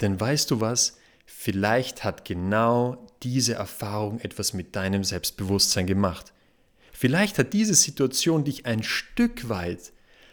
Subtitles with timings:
[0.00, 0.98] Denn weißt du was?
[1.24, 6.32] Vielleicht hat genau diese Erfahrung etwas mit deinem Selbstbewusstsein gemacht.
[6.92, 9.92] Vielleicht hat diese Situation dich ein Stück weit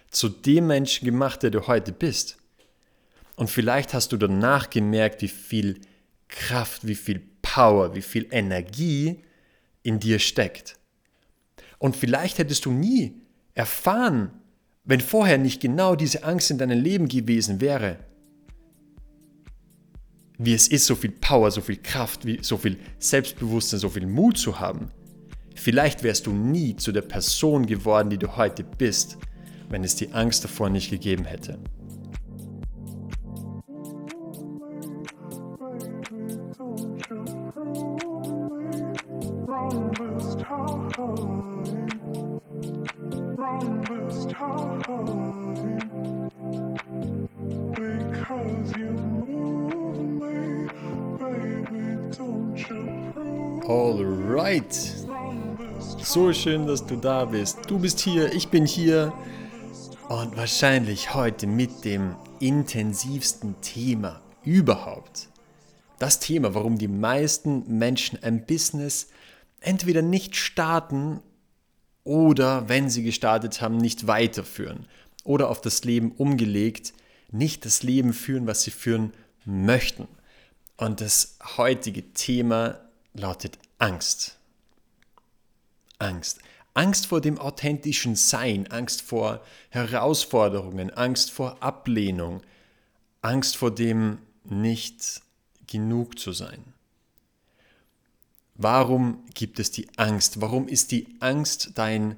[0.10, 2.38] zu dem Menschen gemacht, der du heute bist.
[3.36, 5.82] Und vielleicht hast du danach gemerkt, wie viel
[6.28, 9.24] Kraft, wie viel Power, wie viel Energie
[9.82, 10.78] in dir steckt.
[11.80, 13.22] Und vielleicht hättest du nie
[13.56, 14.32] erfahren,
[14.84, 18.00] wenn vorher nicht genau diese Angst in deinem Leben gewesen wäre,
[20.38, 24.38] wie es ist, so viel Power, so viel Kraft, so viel Selbstbewusstsein, so viel Mut
[24.38, 24.90] zu haben.
[25.56, 29.18] Vielleicht wärst du nie zu der Person geworden, die du heute bist,
[29.70, 31.60] wenn es die Angst davor nicht gegeben hätte.
[56.14, 57.58] So schön, dass du da bist.
[57.66, 59.12] Du bist hier, ich bin hier.
[60.10, 65.30] Und wahrscheinlich heute mit dem intensivsten Thema überhaupt.
[65.98, 69.08] Das Thema, warum die meisten Menschen ein Business
[69.60, 71.20] entweder nicht starten
[72.04, 74.86] oder, wenn sie gestartet haben, nicht weiterführen.
[75.24, 76.94] Oder auf das Leben umgelegt,
[77.32, 79.14] nicht das Leben führen, was sie führen
[79.46, 80.08] möchten.
[80.78, 82.82] Und das heutige Thema
[83.16, 84.38] lautet Angst.
[86.04, 86.40] Angst.
[86.74, 92.42] Angst vor dem authentischen Sein, Angst vor Herausforderungen, Angst vor Ablehnung,
[93.22, 95.22] Angst vor dem nicht
[95.68, 96.74] genug zu sein.
[98.56, 100.42] Warum gibt es die Angst?
[100.42, 102.18] Warum ist die Angst dein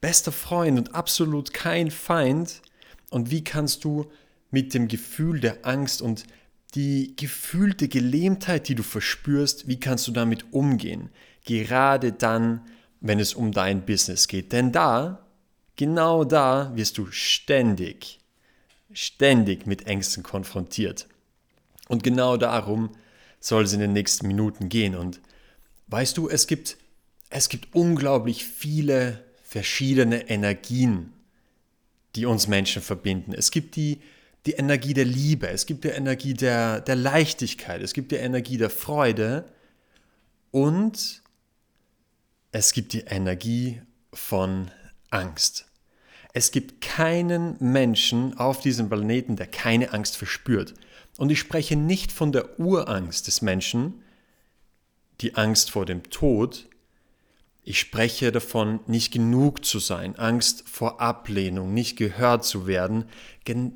[0.00, 2.62] bester Freund und absolut kein Feind?
[3.10, 4.10] Und wie kannst du
[4.50, 6.24] mit dem Gefühl der Angst und
[6.74, 11.10] die gefühlte Gelähmtheit, die du verspürst, wie kannst du damit umgehen?
[11.44, 12.60] Gerade dann,
[13.04, 14.50] wenn es um dein Business geht.
[14.52, 15.26] Denn da,
[15.76, 18.18] genau da, wirst du ständig,
[18.92, 21.06] ständig mit Ängsten konfrontiert.
[21.88, 22.90] Und genau darum
[23.40, 24.96] soll es in den nächsten Minuten gehen.
[24.96, 25.20] Und
[25.88, 26.78] weißt du, es gibt,
[27.28, 31.12] es gibt unglaublich viele verschiedene Energien,
[32.16, 33.34] die uns Menschen verbinden.
[33.34, 34.00] Es gibt die
[34.46, 38.58] die Energie der Liebe, es gibt die Energie der, der Leichtigkeit, es gibt die Energie
[38.58, 39.46] der Freude
[40.50, 41.22] und
[42.54, 43.82] es gibt die Energie
[44.12, 44.70] von
[45.10, 45.66] Angst.
[46.32, 50.72] Es gibt keinen Menschen auf diesem Planeten, der keine Angst verspürt.
[51.18, 54.04] Und ich spreche nicht von der Urangst des Menschen,
[55.20, 56.68] die Angst vor dem Tod,
[57.64, 63.06] ich spreche davon, nicht genug zu sein, Angst vor Ablehnung, nicht gehört zu werden.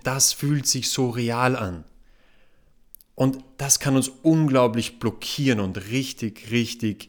[0.04, 1.82] Das fühlt sich so real an.
[3.16, 7.08] Und das kann uns unglaublich blockieren und richtig, richtig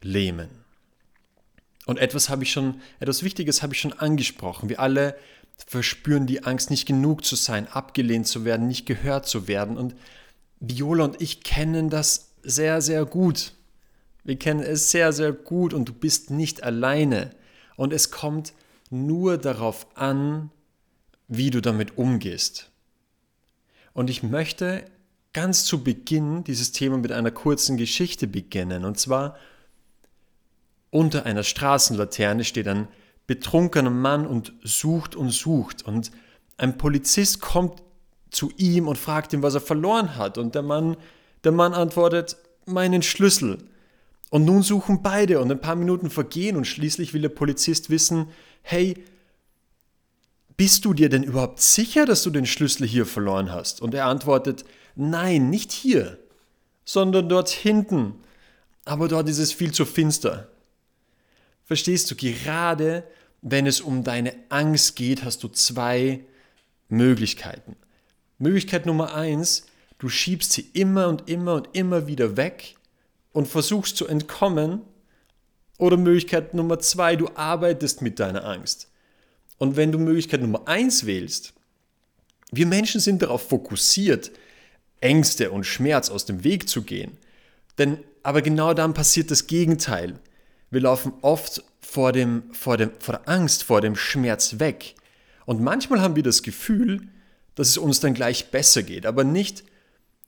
[0.00, 0.48] lähmen.
[1.88, 4.68] Und etwas habe ich schon, etwas Wichtiges habe ich schon angesprochen.
[4.68, 5.16] Wir alle
[5.66, 9.78] verspüren die Angst, nicht genug zu sein, abgelehnt zu werden, nicht gehört zu werden.
[9.78, 9.94] Und
[10.60, 13.54] Viola und ich kennen das sehr, sehr gut.
[14.22, 17.30] Wir kennen es sehr, sehr gut und du bist nicht alleine.
[17.76, 18.52] Und es kommt
[18.90, 20.50] nur darauf an,
[21.26, 22.70] wie du damit umgehst.
[23.94, 24.84] Und ich möchte
[25.32, 28.84] ganz zu Beginn dieses Thema mit einer kurzen Geschichte beginnen.
[28.84, 29.38] Und zwar
[30.90, 32.88] unter einer Straßenlaterne steht ein
[33.26, 35.82] betrunkener Mann und sucht und sucht.
[35.82, 36.10] Und
[36.56, 37.82] ein Polizist kommt
[38.30, 40.38] zu ihm und fragt ihn, was er verloren hat.
[40.38, 40.96] Und der Mann,
[41.44, 43.58] der Mann antwortet, meinen Schlüssel.
[44.30, 48.28] Und nun suchen beide und ein paar Minuten vergehen und schließlich will der Polizist wissen,
[48.62, 49.02] hey,
[50.56, 53.80] bist du dir denn überhaupt sicher, dass du den Schlüssel hier verloren hast?
[53.80, 54.64] Und er antwortet,
[54.96, 56.18] nein, nicht hier,
[56.84, 58.14] sondern dort hinten.
[58.84, 60.48] Aber dort ist es viel zu finster.
[61.68, 63.04] Verstehst du, gerade
[63.42, 66.20] wenn es um deine Angst geht, hast du zwei
[66.88, 67.76] Möglichkeiten.
[68.38, 69.66] Möglichkeit Nummer eins,
[69.98, 72.76] du schiebst sie immer und immer und immer wieder weg
[73.32, 74.80] und versuchst zu entkommen.
[75.76, 78.88] Oder Möglichkeit Nummer zwei, du arbeitest mit deiner Angst.
[79.58, 81.52] Und wenn du Möglichkeit Nummer eins wählst,
[82.50, 84.30] wir Menschen sind darauf fokussiert,
[85.02, 87.18] Ängste und Schmerz aus dem Weg zu gehen.
[87.76, 90.18] Denn aber genau dann passiert das Gegenteil.
[90.70, 94.94] Wir laufen oft vor, dem, vor, dem, vor der Angst, vor dem Schmerz weg.
[95.46, 97.08] Und manchmal haben wir das Gefühl,
[97.54, 99.64] dass es uns dann gleich besser geht, aber nicht,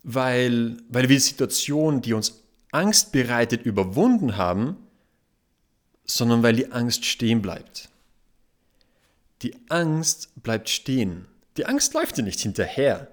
[0.03, 2.43] weil, weil wir die Situation, die uns
[2.73, 4.77] Angst bereitet, überwunden haben,
[6.05, 7.89] sondern weil die Angst stehen bleibt.
[9.43, 11.27] Die Angst bleibt stehen.
[11.57, 13.09] Die Angst läuft dir nicht hinterher.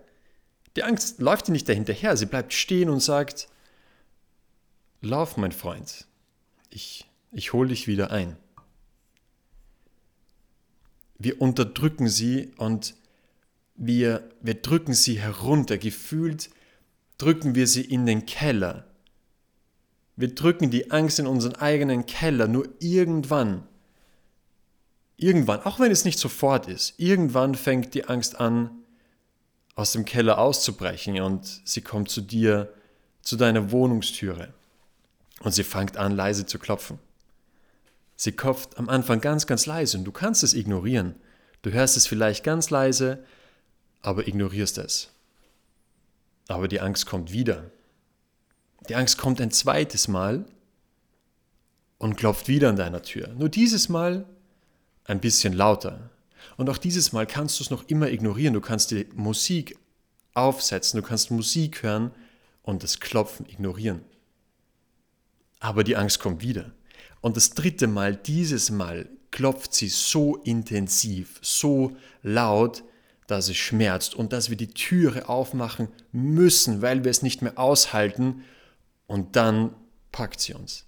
[0.75, 3.47] Die Angst läuft dir nicht dahinterher, sie bleibt stehen und sagt,
[5.01, 6.05] Lauf, mein Freund,
[6.69, 7.05] ich,
[7.37, 8.35] ich hole dich wieder ein.
[11.19, 12.95] Wir unterdrücken sie und
[13.75, 15.77] wir, wir drücken sie herunter.
[15.77, 16.49] Gefühlt
[17.19, 18.87] drücken wir sie in den Keller.
[20.15, 22.47] Wir drücken die Angst in unseren eigenen Keller.
[22.47, 23.67] Nur irgendwann,
[25.15, 28.71] irgendwann, auch wenn es nicht sofort ist, irgendwann fängt die Angst an,
[29.75, 32.73] aus dem Keller auszubrechen und sie kommt zu dir,
[33.21, 34.55] zu deiner Wohnungstüre
[35.41, 36.97] und sie fängt an leise zu klopfen.
[38.17, 41.15] Sie klopft am Anfang ganz, ganz leise und du kannst es ignorieren.
[41.61, 43.23] Du hörst es vielleicht ganz leise,
[44.01, 45.11] aber ignorierst es.
[46.47, 47.71] Aber die Angst kommt wieder.
[48.89, 50.45] Die Angst kommt ein zweites Mal
[51.99, 53.27] und klopft wieder an deiner Tür.
[53.29, 54.25] Nur dieses Mal
[55.03, 56.09] ein bisschen lauter.
[56.57, 58.53] Und auch dieses Mal kannst du es noch immer ignorieren.
[58.53, 59.77] Du kannst die Musik
[60.33, 62.11] aufsetzen, du kannst Musik hören
[62.63, 64.01] und das Klopfen ignorieren.
[65.59, 66.71] Aber die Angst kommt wieder.
[67.27, 71.91] Und das dritte Mal, dieses Mal, klopft sie so intensiv, so
[72.23, 72.85] laut,
[73.27, 77.59] dass es schmerzt und dass wir die Türe aufmachen müssen, weil wir es nicht mehr
[77.59, 78.45] aushalten
[79.07, 79.73] und dann
[80.13, 80.85] packt sie uns.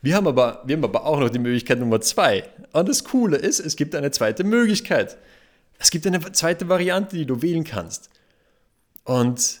[0.00, 2.48] Wir haben, aber, wir haben aber auch noch die Möglichkeit Nummer zwei.
[2.72, 5.18] Und das Coole ist, es gibt eine zweite Möglichkeit.
[5.80, 8.10] Es gibt eine zweite Variante, die du wählen kannst.
[9.02, 9.60] Und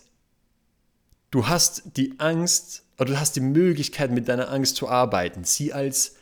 [1.32, 5.72] du hast die Angst oder du hast die Möglichkeit, mit deiner Angst zu arbeiten, sie
[5.72, 6.16] als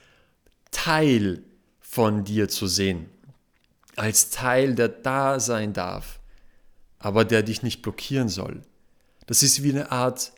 [0.71, 1.43] Teil
[1.81, 3.07] von dir zu sehen.
[3.97, 6.19] Als Teil, der da sein darf,
[6.99, 8.63] aber der dich nicht blockieren soll.
[9.27, 10.33] Das ist wie eine Art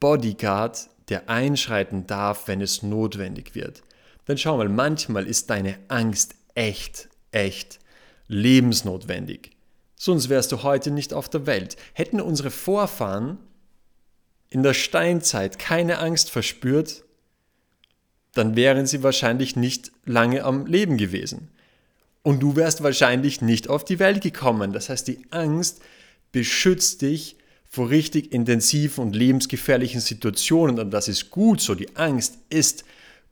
[0.00, 3.82] Bodyguard, der einschreiten darf, wenn es notwendig wird.
[4.26, 7.78] Denn schau mal, manchmal ist deine Angst echt, echt
[8.28, 9.50] lebensnotwendig.
[9.96, 11.76] Sonst wärst du heute nicht auf der Welt.
[11.92, 13.38] Hätten unsere Vorfahren
[14.52, 17.04] in der Steinzeit keine Angst verspürt,
[18.34, 21.48] dann wären sie wahrscheinlich nicht lange am Leben gewesen.
[22.22, 24.72] Und du wärst wahrscheinlich nicht auf die Welt gekommen.
[24.72, 25.80] Das heißt, die Angst
[26.32, 27.36] beschützt dich
[27.68, 30.78] vor richtig intensiven und lebensgefährlichen Situationen.
[30.78, 31.74] Und das ist gut so.
[31.74, 32.84] Die Angst ist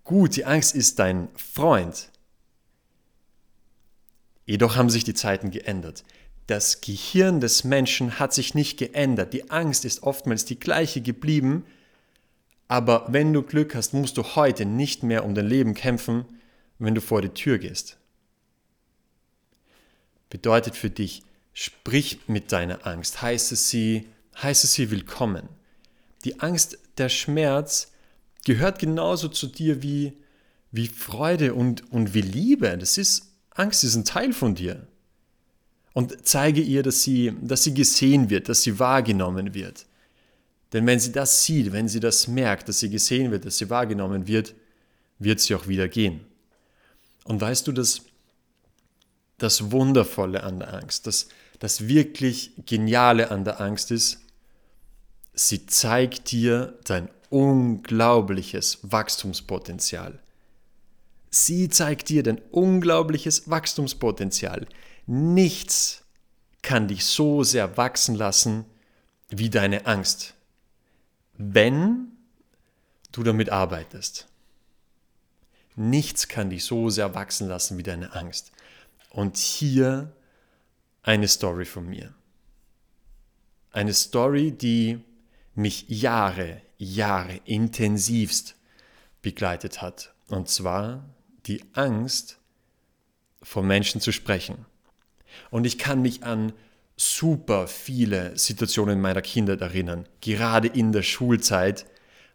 [0.05, 0.37] gut.
[0.37, 2.09] Die Angst ist dein Freund.
[4.47, 6.03] Jedoch haben sich die Zeiten geändert.
[6.51, 9.35] Das Gehirn des Menschen hat sich nicht geändert.
[9.35, 11.65] Die Angst ist oftmals die gleiche geblieben.
[12.67, 16.25] Aber wenn du Glück hast, musst du heute nicht mehr um dein Leben kämpfen,
[16.81, 17.99] wenn du vor die Tür gehst.
[20.29, 24.09] Bedeutet für dich, sprich mit deiner Angst, heiße sie
[24.43, 25.49] heiße sie willkommen.
[26.25, 27.93] Die Angst, der Schmerz
[28.45, 30.15] gehört genauso zu dir wie,
[30.73, 32.77] wie Freude und, und wie Liebe.
[32.77, 34.89] Das ist, Angst ist ein Teil von dir.
[35.93, 39.87] Und zeige ihr, dass sie, dass sie gesehen wird, dass sie wahrgenommen wird.
[40.73, 43.71] Denn wenn sie das sieht, wenn sie das merkt, dass sie gesehen wird, dass sie
[43.71, 44.55] wahrgenommen wird,
[45.19, 46.21] wird sie auch wieder gehen.
[47.25, 48.03] Und weißt du, dass
[49.39, 51.29] das Wundervolle an der Angst, das,
[51.59, 54.21] das wirklich Geniale an der Angst ist,
[55.35, 60.21] sie zeigt dir dein unglaubliches Wachstumspotenzial.
[61.31, 64.67] Sie zeigt dir dein unglaubliches Wachstumspotenzial.
[65.13, 66.05] Nichts
[66.63, 68.65] kann dich so sehr wachsen lassen
[69.29, 70.35] wie deine Angst,
[71.37, 72.13] wenn
[73.11, 74.29] du damit arbeitest.
[75.75, 78.53] Nichts kann dich so sehr wachsen lassen wie deine Angst.
[79.09, 80.13] Und hier
[81.03, 82.15] eine Story von mir.
[83.73, 85.03] Eine Story, die
[85.57, 88.55] mich Jahre, Jahre intensivst
[89.23, 90.15] begleitet hat.
[90.29, 91.05] Und zwar
[91.47, 92.39] die Angst,
[93.43, 94.67] vor Menschen zu sprechen.
[95.51, 96.53] Und ich kann mich an
[96.97, 101.87] super viele Situationen meiner Kindheit erinnern, gerade in der Schulzeit,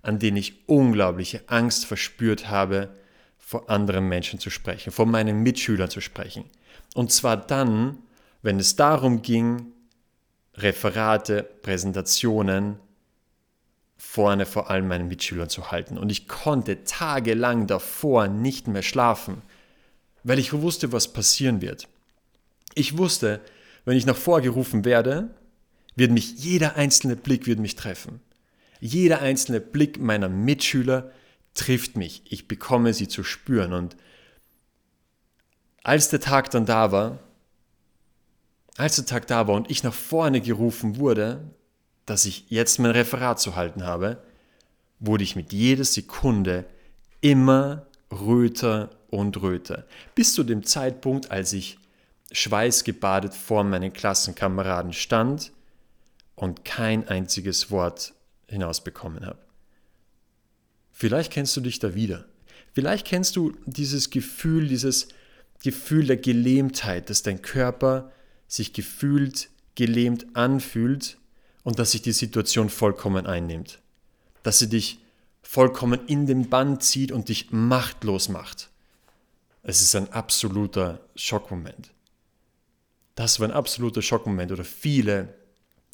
[0.02, 2.90] an denen ich unglaubliche Angst verspürt habe,
[3.38, 6.46] vor anderen Menschen zu sprechen, vor meinen Mitschülern zu sprechen.
[6.96, 8.00] Und zwar dann,
[8.42, 9.68] wenn es darum ging,
[10.56, 12.80] Referate, Präsentationen
[13.98, 15.98] vorne vor allem meinen Mitschülern zu halten.
[15.98, 19.42] Und ich konnte tagelang davor nicht mehr schlafen,
[20.24, 21.88] weil ich wusste, was passieren wird.
[22.76, 23.42] Ich wusste,
[23.86, 25.30] wenn ich nach vorgerufen werde,
[25.96, 28.20] wird mich jeder einzelne Blick wird mich treffen.
[28.80, 31.12] Jeder einzelne Blick meiner Mitschüler
[31.54, 32.22] trifft mich.
[32.30, 33.74] Ich bekomme sie zu spüren.
[33.74, 33.96] Und
[35.84, 37.20] als der Tag dann da war,
[38.78, 41.50] als der Tag da war und ich nach vorne gerufen wurde,
[42.06, 44.22] dass ich jetzt mein Referat zu halten habe,
[45.00, 46.66] wurde ich mit jeder Sekunde
[47.22, 49.86] immer röter und röter.
[50.14, 51.78] Bis zu dem Zeitpunkt, als ich
[52.32, 55.52] schweißgebadet vor meinen Klassenkameraden stand
[56.36, 58.14] und kein einziges Wort
[58.48, 59.40] hinausbekommen habe.
[60.92, 62.26] Vielleicht kennst du dich da wieder.
[62.74, 65.08] Vielleicht kennst du dieses Gefühl, dieses
[65.64, 68.12] Gefühl der Gelähmtheit, dass dein Körper
[68.48, 71.18] sich gefühlt gelähmt anfühlt
[71.64, 73.80] und dass sich die Situation vollkommen einnimmt.
[74.44, 75.00] Dass sie dich
[75.42, 78.70] vollkommen in den Bann zieht und dich machtlos macht.
[79.64, 81.92] Es ist ein absoluter Schockmoment.
[83.16, 85.34] Das war ein absoluter Schockmoment oder viele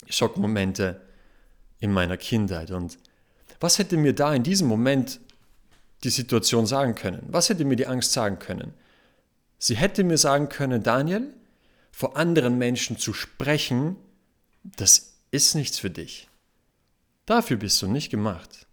[0.09, 1.01] Schockmomente
[1.79, 2.71] in meiner Kindheit.
[2.71, 2.97] Und
[3.59, 5.19] was hätte mir da in diesem Moment
[6.03, 7.23] die Situation sagen können?
[7.27, 8.73] Was hätte mir die Angst sagen können?
[9.59, 11.31] Sie hätte mir sagen können, Daniel,
[11.91, 13.95] vor anderen Menschen zu sprechen,
[14.63, 16.27] das ist nichts für dich.
[17.27, 18.65] Dafür bist du nicht gemacht.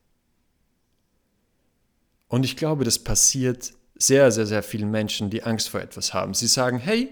[2.29, 6.35] Und ich glaube, das passiert sehr, sehr, sehr vielen Menschen, die Angst vor etwas haben.
[6.35, 7.11] Sie sagen, hey,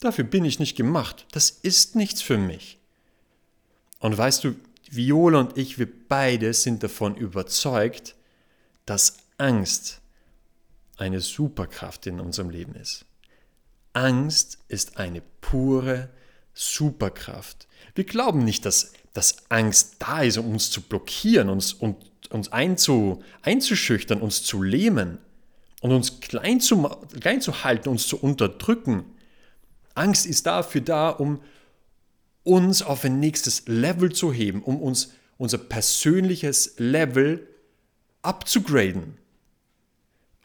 [0.00, 1.26] dafür bin ich nicht gemacht.
[1.32, 2.78] Das ist nichts für mich.
[4.00, 4.54] Und weißt du,
[4.90, 8.14] Viola und ich, wir beide sind davon überzeugt,
[8.86, 10.00] dass Angst
[10.96, 13.04] eine Superkraft in unserem Leben ist.
[13.92, 16.08] Angst ist eine pure
[16.54, 17.68] Superkraft.
[17.94, 21.96] Wir glauben nicht, dass, dass Angst da ist, um uns zu blockieren, uns, und,
[22.30, 25.18] uns einzu, einzuschüchtern, uns zu lähmen
[25.80, 26.88] und uns klein zu,
[27.20, 29.04] klein zu halten, uns zu unterdrücken.
[29.98, 31.40] Angst ist dafür da, um
[32.44, 37.46] uns auf ein nächstes Level zu heben, um uns unser persönliches Level
[38.22, 39.18] abzugraden.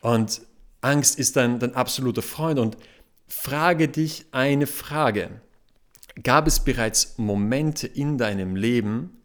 [0.01, 0.41] Und
[0.81, 2.59] Angst ist dein, dein absoluter Freund.
[2.59, 2.77] Und
[3.27, 5.29] frage dich eine Frage.
[6.21, 9.21] Gab es bereits Momente in deinem Leben,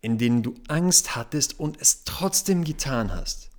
[0.00, 3.50] in denen du Angst hattest und es trotzdem getan hast?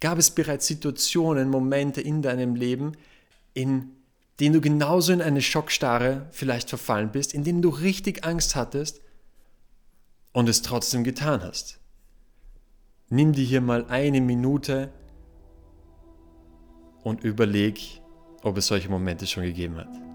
[0.00, 2.92] Gab es bereits Situationen, Momente in deinem Leben,
[3.52, 3.97] in
[4.40, 9.00] denen du genauso in eine Schockstarre vielleicht verfallen bist, in denen du richtig Angst hattest
[10.32, 11.80] und es trotzdem getan hast?
[13.08, 14.92] Nimm dir hier mal eine Minute
[17.02, 18.02] und überleg,
[18.42, 20.07] ob es solche Momente schon gegeben hat.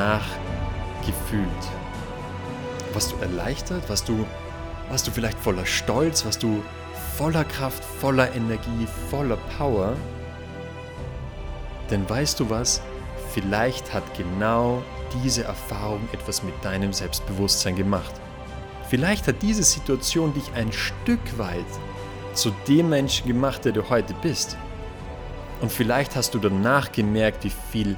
[0.00, 0.24] Danach
[1.04, 1.62] gefühlt?
[2.92, 3.88] Warst du erleichtert?
[3.88, 4.26] Warst du,
[4.88, 6.24] warst du vielleicht voller Stolz?
[6.24, 6.62] Warst du
[7.16, 9.94] voller Kraft, voller Energie, voller Power?
[11.90, 12.80] Denn weißt du was?
[13.34, 14.82] Vielleicht hat genau
[15.22, 18.14] diese Erfahrung etwas mit deinem Selbstbewusstsein gemacht.
[18.88, 21.72] Vielleicht hat diese Situation dich ein Stück weit
[22.32, 24.56] zu dem Menschen gemacht, der du heute bist.
[25.60, 27.96] Und vielleicht hast du danach gemerkt, wie viel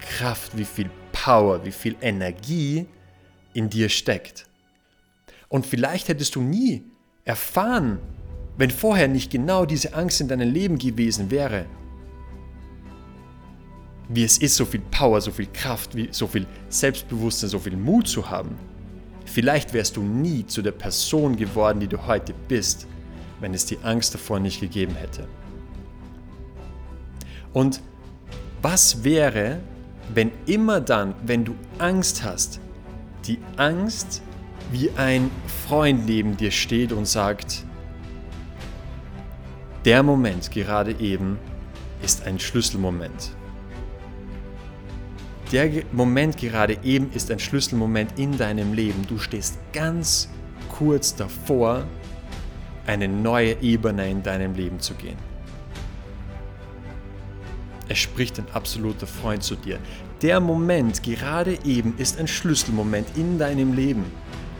[0.00, 0.90] Kraft, wie viel
[1.28, 2.86] Power, wie viel Energie
[3.52, 4.46] in dir steckt.
[5.50, 6.84] Und vielleicht hättest du nie
[7.26, 7.98] erfahren,
[8.56, 11.66] wenn vorher nicht genau diese Angst in deinem Leben gewesen wäre,
[14.08, 18.08] wie es ist, so viel Power, so viel Kraft, so viel Selbstbewusstsein, so viel Mut
[18.08, 18.56] zu haben.
[19.26, 22.86] Vielleicht wärst du nie zu der Person geworden, die du heute bist,
[23.40, 25.28] wenn es die Angst davor nicht gegeben hätte.
[27.52, 27.82] Und
[28.62, 29.60] was wäre,
[30.14, 32.60] wenn immer dann, wenn du Angst hast,
[33.26, 34.22] die Angst
[34.70, 35.30] wie ein
[35.66, 37.64] Freund neben dir steht und sagt,
[39.84, 41.38] der Moment gerade eben
[42.02, 43.32] ist ein Schlüsselmoment.
[45.52, 49.06] Der Moment gerade eben ist ein Schlüsselmoment in deinem Leben.
[49.08, 50.28] Du stehst ganz
[50.68, 51.84] kurz davor,
[52.86, 55.27] eine neue Ebene in deinem Leben zu gehen.
[57.88, 59.78] Es spricht ein absoluter Freund zu dir.
[60.20, 64.04] Der Moment gerade eben ist ein Schlüsselmoment in deinem Leben.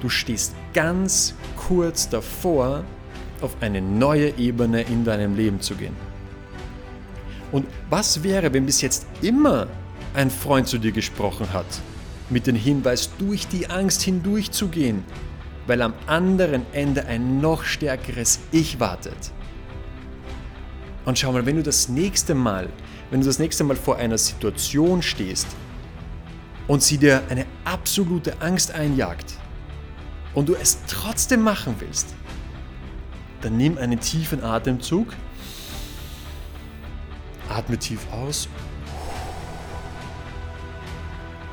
[0.00, 2.84] Du stehst ganz kurz davor,
[3.40, 5.94] auf eine neue Ebene in deinem Leben zu gehen.
[7.52, 9.68] Und was wäre, wenn bis jetzt immer
[10.14, 11.66] ein Freund zu dir gesprochen hat,
[12.30, 15.04] mit dem Hinweis, durch die Angst hindurchzugehen,
[15.66, 19.32] weil am anderen Ende ein noch stärkeres Ich wartet?
[21.08, 22.68] Und schau mal, wenn du das nächste Mal,
[23.10, 25.46] wenn du das nächste Mal vor einer Situation stehst
[26.66, 29.32] und sie dir eine absolute Angst einjagt
[30.34, 32.14] und du es trotzdem machen willst,
[33.40, 35.14] dann nimm einen tiefen Atemzug,
[37.48, 38.46] atme tief aus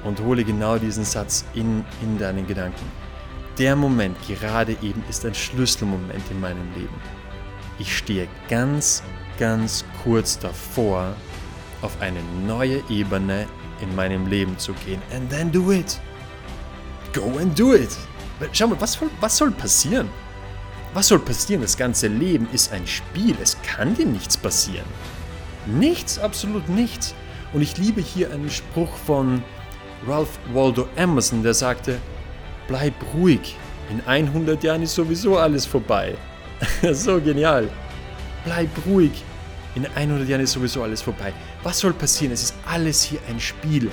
[0.04, 2.92] und hole genau diesen Satz in, in deinen Gedanken.
[3.58, 7.02] Der Moment gerade eben ist ein Schlüsselmoment in meinem Leben.
[7.80, 9.02] Ich stehe ganz,
[9.40, 11.16] ganz kurz davor,
[11.82, 13.48] auf eine neue Ebene
[13.82, 15.02] in meinem Leben zu gehen.
[15.14, 16.00] And then do it.
[17.14, 17.96] Go and do it.
[18.52, 20.10] Schau mal, was, was soll passieren?
[20.94, 21.62] Was soll passieren?
[21.62, 23.36] Das ganze Leben ist ein Spiel.
[23.42, 24.86] Es kann dir nichts passieren.
[25.66, 27.14] Nichts, absolut nichts.
[27.54, 29.44] Und ich liebe hier einen Spruch von
[30.08, 32.00] Ralph Waldo Emerson, der sagte,
[32.68, 33.56] bleib ruhig.
[33.90, 36.16] In 100 Jahren ist sowieso alles vorbei.
[36.94, 37.70] so genial.
[38.46, 39.24] Bleib ruhig.
[39.76, 41.34] In 100 Jahren ist sowieso alles vorbei.
[41.64, 42.32] Was soll passieren?
[42.32, 43.92] Es ist alles hier ein Spiel.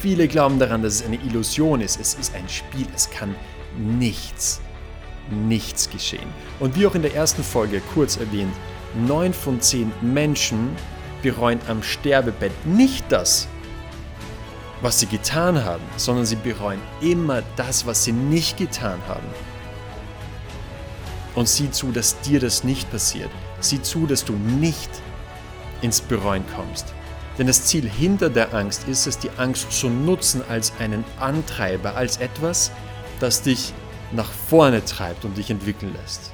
[0.00, 2.00] Viele glauben daran, dass es eine Illusion ist.
[2.00, 2.86] Es ist ein Spiel.
[2.94, 3.34] Es kann
[3.76, 4.60] nichts
[5.30, 6.28] nichts geschehen.
[6.60, 8.54] Und wie auch in der ersten Folge kurz erwähnt,
[9.06, 10.76] neun von zehn Menschen
[11.22, 13.48] bereuen am Sterbebett nicht das,
[14.80, 19.26] was sie getan haben, sondern sie bereuen immer das, was sie nicht getan haben.
[21.34, 23.30] Und sieh zu, dass dir das nicht passiert.
[23.60, 24.90] Sieh zu, dass du nicht
[25.80, 26.92] ins Bereuen kommst.
[27.38, 31.96] Denn das Ziel hinter der Angst ist es, die Angst zu nutzen als einen Antreiber,
[31.96, 32.70] als etwas,
[33.20, 33.72] das dich
[34.12, 36.32] nach vorne treibt und dich entwickeln lässt.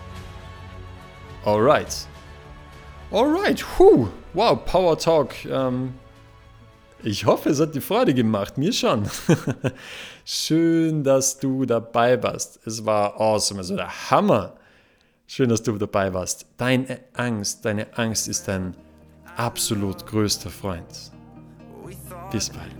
[1.44, 2.06] Alright.
[3.12, 4.08] Alright, huh.
[4.34, 5.44] Wow, Power Talk.
[5.44, 5.94] Ähm,
[7.02, 8.58] ich hoffe, es hat dir Freude gemacht.
[8.58, 9.08] Mir schon.
[10.24, 12.58] Schön, dass du dabei warst.
[12.66, 14.54] Es war awesome, also der Hammer.
[15.30, 16.46] Schön, dass du dabei warst.
[16.56, 18.74] Deine Angst, deine Angst ist dein
[19.36, 21.12] absolut größter Freund.
[22.32, 22.72] Bis bald.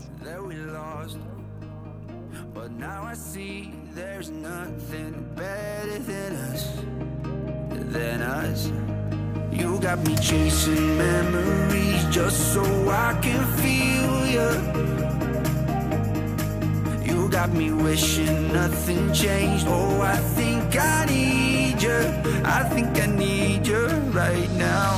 [9.51, 14.49] You got me chasing memories just so I can feel you.
[17.03, 19.67] You got me wishing nothing changed.
[19.67, 20.78] Oh, I think.
[22.59, 24.88] I think I need you right now.